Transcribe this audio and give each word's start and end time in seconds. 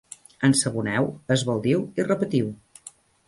Ensaboneu, 0.47 1.09
esbaldiu 1.37 1.83
i 2.01 2.07
repetiu. 2.09 2.51